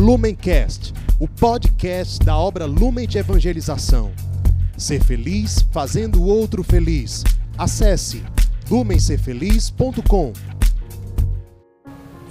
[0.00, 4.12] Lumencast, o podcast da obra Lumen de Evangelização.
[4.74, 7.22] Ser feliz fazendo o outro feliz.
[7.58, 8.24] Acesse
[8.70, 10.32] lumencerfeliz.com.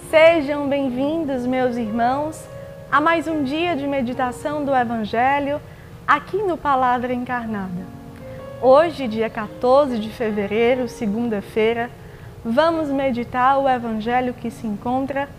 [0.10, 2.44] Sejam bem-vindos, meus irmãos,
[2.92, 5.62] a mais um dia de meditação do Evangelho
[6.08, 7.86] aqui no Palavra Encarnada.
[8.63, 11.92] Hoje, dia 14 de fevereiro, segunda-feira,
[12.44, 15.29] vamos meditar o Evangelho que se encontra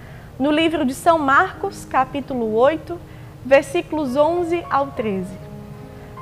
[0.41, 2.99] no livro de São Marcos, capítulo 8,
[3.45, 5.29] versículos 11 ao 13.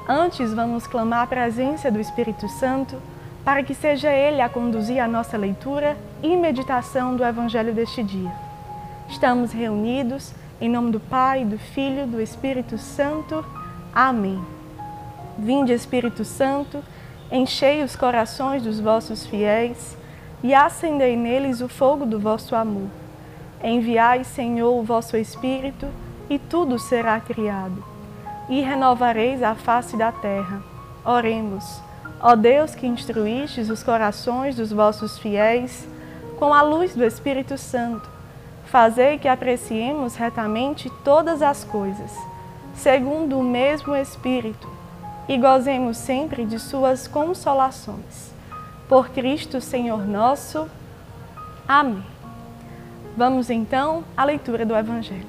[0.09, 3.01] Antes, vamos clamar a presença do Espírito Santo
[3.45, 8.33] para que seja Ele a conduzir a nossa leitura e meditação do Evangelho deste dia.
[9.09, 13.45] Estamos reunidos em nome do Pai, do Filho, do Espírito Santo.
[13.95, 14.45] Amém.
[15.39, 16.83] Vinde, Espírito Santo,
[17.31, 19.97] enchei os corações dos vossos fiéis
[20.43, 22.89] e acendei neles o fogo do vosso amor.
[23.63, 25.87] Enviai, Senhor, o vosso Espírito,
[26.31, 27.83] e tudo será criado.
[28.49, 30.63] E renovareis a face da terra.
[31.05, 31.81] Oremos.
[32.21, 35.87] Ó Deus que instruístes os corações dos vossos fiéis
[36.39, 38.09] com a luz do Espírito Santo,
[38.67, 42.13] fazei que apreciemos retamente todas as coisas,
[42.75, 44.69] segundo o mesmo Espírito,
[45.29, 48.33] e gozemos sempre de suas consolações.
[48.89, 50.69] Por Cristo Senhor nosso.
[51.67, 52.18] Amém.
[53.19, 55.27] Vamos então à leitura do Evangelho.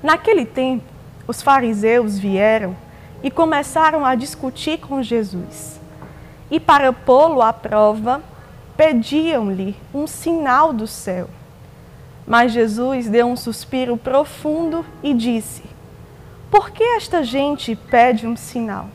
[0.00, 0.84] Naquele tempo,
[1.26, 2.76] os fariseus vieram
[3.24, 5.80] e começaram a discutir com Jesus.
[6.48, 8.22] E para pô-lo à prova,
[8.76, 11.28] pediam-lhe um sinal do céu.
[12.24, 15.64] Mas Jesus deu um suspiro profundo e disse:
[16.52, 18.86] Por que esta gente pede um sinal?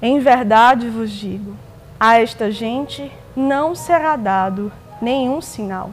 [0.00, 1.56] Em verdade vos digo,
[1.98, 5.90] a esta gente não será dado nenhum sinal.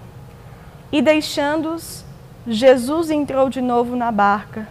[0.92, 2.06] E deixando-os,
[2.46, 4.68] Jesus entrou de novo na barca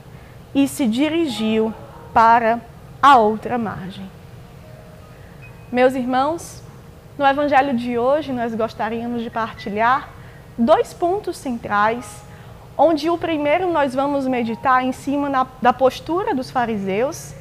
[0.54, 1.72] e se dirigiu
[2.12, 2.60] para
[3.02, 4.10] a outra margem.
[5.70, 6.62] Meus irmãos,
[7.18, 10.08] no Evangelho de hoje nós gostaríamos de partilhar
[10.56, 12.22] dois pontos centrais,
[12.78, 17.34] onde o primeiro nós vamos meditar em cima na, da postura dos fariseus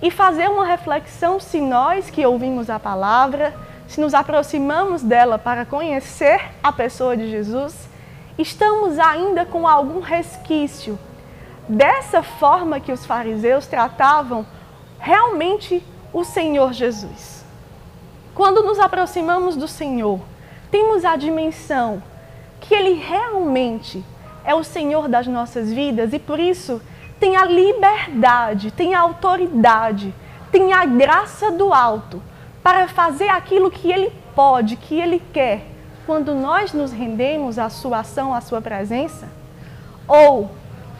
[0.00, 3.54] e fazer uma reflexão se nós que ouvimos a palavra
[3.92, 7.76] se nos aproximamos dela para conhecer a pessoa de Jesus,
[8.38, 10.98] estamos ainda com algum resquício
[11.68, 14.46] dessa forma que os fariseus tratavam
[14.98, 17.44] realmente o Senhor Jesus.
[18.34, 20.20] Quando nos aproximamos do Senhor,
[20.70, 22.02] temos a dimensão
[22.62, 24.02] que Ele realmente
[24.42, 26.80] é o Senhor das nossas vidas e por isso
[27.20, 30.14] tem a liberdade, tem a autoridade,
[30.50, 32.31] tem a graça do alto
[32.62, 35.66] para fazer aquilo que Ele pode, que Ele quer,
[36.06, 39.28] quando nós nos rendemos à Sua ação, à Sua presença?
[40.06, 40.50] Ou,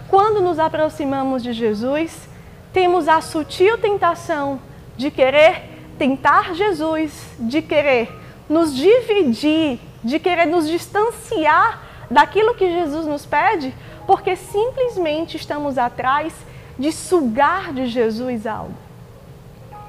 [0.09, 2.29] quando nos aproximamos de Jesus,
[2.73, 4.61] temos a sutil tentação
[4.97, 8.11] de querer tentar Jesus, de querer
[8.49, 13.75] nos dividir, de querer nos distanciar daquilo que Jesus nos pede,
[14.07, 16.33] porque simplesmente estamos atrás
[16.79, 18.82] de sugar de Jesus algo.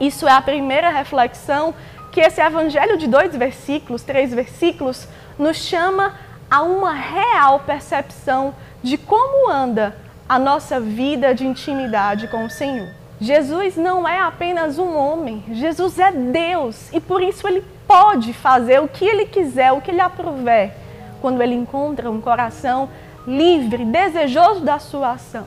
[0.03, 1.73] Isso é a primeira reflexão
[2.11, 5.07] que esse evangelho de dois versículos, três versículos,
[5.39, 6.13] nos chama
[6.51, 8.53] a uma real percepção
[8.83, 9.95] de como anda
[10.27, 12.89] a nossa vida de intimidade com o Senhor.
[13.21, 18.81] Jesus não é apenas um homem, Jesus é Deus e por isso ele pode fazer
[18.81, 20.73] o que ele quiser, o que ele aprover,
[21.21, 22.89] quando ele encontra um coração
[23.25, 25.45] livre, desejoso da sua ação.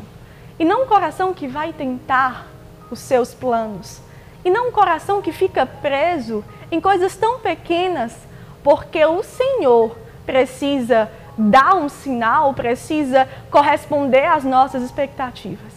[0.59, 2.47] E não um coração que vai tentar
[2.91, 4.06] os seus planos,
[4.47, 8.17] e não um coração que fica preso em coisas tão pequenas,
[8.63, 15.73] porque o Senhor precisa dar um sinal, precisa corresponder às nossas expectativas.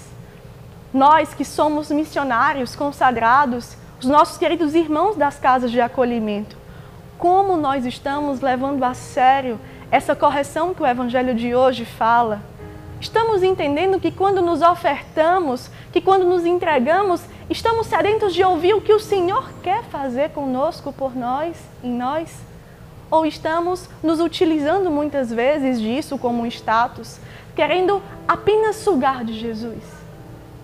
[0.94, 6.56] Nós que somos missionários consagrados, os nossos queridos irmãos das casas de acolhimento,
[7.18, 9.60] como nós estamos levando a sério
[9.90, 12.40] essa correção que o Evangelho de hoje fala?
[13.02, 18.82] Estamos entendendo que quando nos ofertamos, que quando nos entregamos, estamos sedentos de ouvir o
[18.82, 22.30] que o Senhor quer fazer conosco, por nós, em nós?
[23.10, 27.20] Ou estamos nos utilizando muitas vezes disso como um status,
[27.56, 29.84] querendo apenas sugar de Jesus?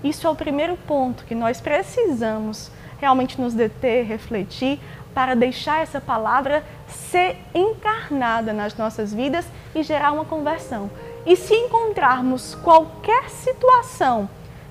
[0.04, 4.80] Isso é o primeiro ponto que nós precisamos realmente nos deter, refletir,
[5.14, 10.92] para deixar essa palavra ser encarnada nas nossas vidas e gerar uma conversão.
[11.26, 14.30] E se encontrarmos qualquer situação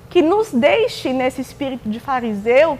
[0.09, 2.79] que nos deixe nesse espírito de fariseu,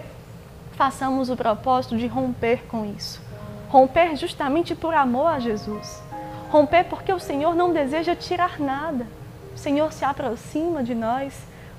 [0.74, 3.22] façamos o propósito de romper com isso.
[3.70, 6.02] Romper justamente por amor a Jesus.
[6.50, 9.08] Romper porque o Senhor não deseja tirar nada.
[9.54, 11.34] O Senhor se aproxima de nós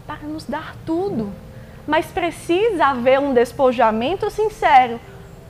[0.06, 1.32] para nos dar tudo.
[1.87, 5.00] Mas precisa haver um despojamento sincero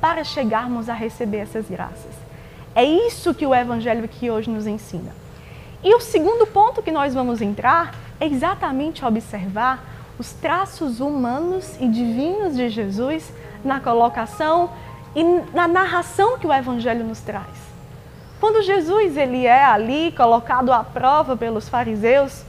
[0.00, 2.14] para chegarmos a receber essas graças.
[2.74, 5.12] É isso que o Evangelho aqui hoje nos ensina.
[5.82, 9.84] E o segundo ponto que nós vamos entrar é exatamente observar
[10.18, 13.32] os traços humanos e divinos de Jesus
[13.64, 14.70] na colocação
[15.14, 15.22] e
[15.54, 17.66] na narração que o Evangelho nos traz.
[18.40, 22.44] Quando Jesus ele é ali colocado à prova pelos fariseus,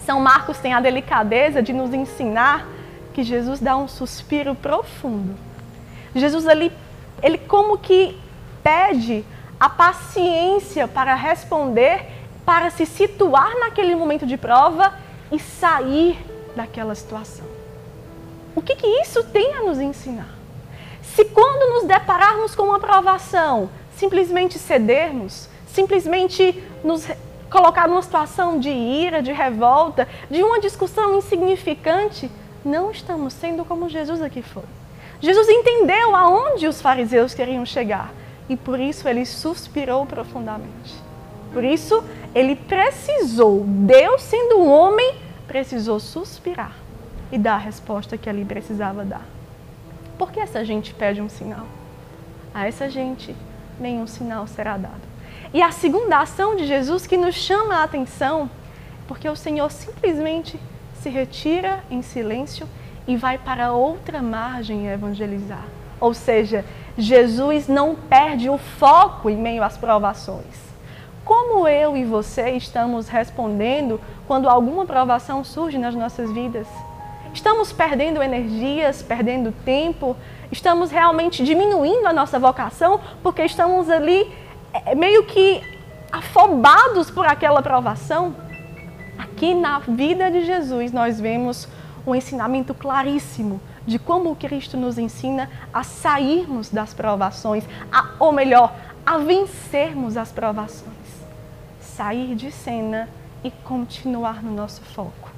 [0.00, 2.66] São Marcos tem a delicadeza de nos ensinar
[3.14, 5.34] que Jesus dá um suspiro profundo.
[6.14, 6.72] Jesus ali,
[7.22, 8.18] ele como que
[8.62, 9.24] pede
[9.58, 12.06] a paciência para responder,
[12.48, 14.94] para se situar naquele momento de prova
[15.30, 16.18] e sair
[16.56, 17.44] daquela situação.
[18.56, 20.34] O que, que isso tem a nos ensinar?
[21.02, 27.06] Se quando nos depararmos com uma provação, simplesmente cedermos, simplesmente nos
[27.50, 32.30] colocar numa situação de ira, de revolta, de uma discussão insignificante,
[32.64, 34.64] não estamos sendo como Jesus aqui foi.
[35.20, 38.10] Jesus entendeu aonde os fariseus queriam chegar
[38.48, 41.08] e por isso ele suspirou profundamente.
[41.52, 42.02] Por isso
[42.34, 45.14] ele precisou, Deus sendo homem,
[45.46, 46.72] precisou suspirar
[47.32, 49.26] e dar a resposta que ali precisava dar.
[50.18, 51.66] Por que essa gente pede um sinal?
[52.52, 53.34] A essa gente
[53.78, 55.08] nenhum sinal será dado.
[55.52, 58.50] E a segunda ação de Jesus que nos chama a atenção,
[59.06, 60.60] porque o Senhor simplesmente
[61.00, 62.68] se retira em silêncio
[63.06, 65.64] e vai para outra margem evangelizar.
[66.00, 66.64] Ou seja,
[66.96, 70.67] Jesus não perde o foco em meio às provações.
[71.28, 76.66] Como eu e você estamos respondendo quando alguma provação surge nas nossas vidas?
[77.34, 80.16] Estamos perdendo energias, perdendo tempo,
[80.50, 84.32] estamos realmente diminuindo a nossa vocação porque estamos ali
[84.72, 85.60] é, meio que
[86.10, 88.34] afobados por aquela provação?
[89.18, 91.68] Aqui na vida de Jesus nós vemos
[92.06, 98.72] um ensinamento claríssimo de como Cristo nos ensina a sairmos das provações, a, ou melhor,
[99.04, 100.97] a vencermos as provações.
[101.98, 103.08] Sair de cena
[103.42, 105.32] e continuar no nosso foco.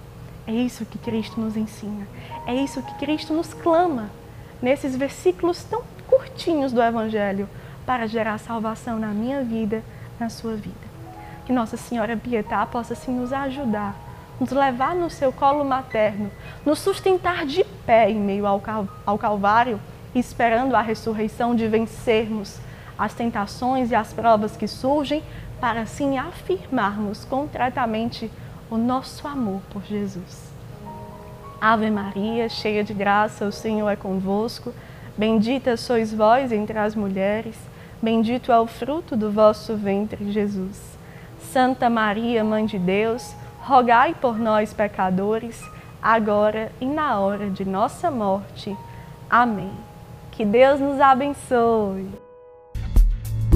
[0.47, 2.07] É isso que Cristo nos ensina.
[2.47, 4.11] É isso que Cristo nos clama
[4.61, 7.49] nesses versículos tão curtinhos do Evangelho
[7.87, 9.83] para gerar salvação na minha vida,
[10.19, 10.77] na sua vida.
[11.47, 13.97] Que Nossa Senhora Pietá possa assim nos ajudar,
[14.39, 16.31] nos levar no seu colo materno,
[16.67, 18.63] nos sustentar de pé em meio ao,
[19.07, 19.81] ao Calvário,
[20.15, 22.61] esperando a ressurreição de vencermos
[23.01, 25.23] as tentações e as provas que surgem,
[25.61, 28.31] para assim afirmarmos concretamente
[28.71, 30.51] o nosso amor por Jesus.
[31.61, 34.73] Ave Maria, cheia de graça, o Senhor é convosco.
[35.17, 37.55] Bendita sois vós entre as mulheres,
[38.01, 40.99] bendito é o fruto do vosso ventre, Jesus.
[41.53, 45.63] Santa Maria, Mãe de Deus, rogai por nós, pecadores,
[46.01, 48.75] agora e na hora de nossa morte.
[49.29, 49.73] Amém.
[50.31, 52.30] Que Deus nos abençoe.